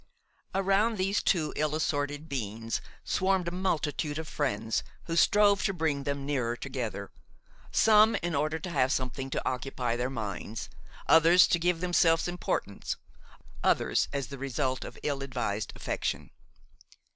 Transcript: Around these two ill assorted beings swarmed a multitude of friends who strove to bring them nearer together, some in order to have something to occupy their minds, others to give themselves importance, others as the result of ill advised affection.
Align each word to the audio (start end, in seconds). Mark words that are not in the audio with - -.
Around 0.55 0.97
these 0.97 1.21
two 1.21 1.53
ill 1.55 1.75
assorted 1.75 2.27
beings 2.27 2.81
swarmed 3.03 3.47
a 3.47 3.51
multitude 3.51 4.17
of 4.17 4.27
friends 4.27 4.81
who 5.03 5.15
strove 5.15 5.63
to 5.65 5.73
bring 5.75 6.05
them 6.05 6.25
nearer 6.25 6.55
together, 6.55 7.11
some 7.71 8.15
in 8.23 8.33
order 8.33 8.57
to 8.57 8.71
have 8.71 8.91
something 8.91 9.29
to 9.29 9.47
occupy 9.47 9.95
their 9.95 10.09
minds, 10.09 10.71
others 11.07 11.47
to 11.49 11.59
give 11.59 11.81
themselves 11.81 12.27
importance, 12.27 12.95
others 13.63 14.07
as 14.11 14.29
the 14.29 14.39
result 14.39 14.83
of 14.83 14.97
ill 15.03 15.21
advised 15.21 15.71
affection. 15.75 16.31